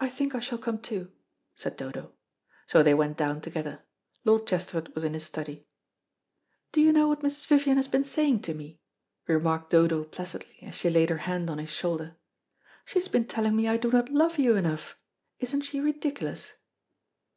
[0.00, 1.12] "I think I shall come too,"
[1.54, 2.12] said Dodo.
[2.66, 3.84] So they went down together.
[4.24, 5.64] Lord Chesterford was in his study.
[6.72, 7.46] "Do you know what Mrs.
[7.46, 8.80] Vivian has been saying to me?"
[9.28, 12.16] remarked Dodo placidly, as she laid her hand on his shoulder.
[12.84, 14.96] "She has been telling me I do not love you enough
[15.38, 16.54] isn't she ridiculous?"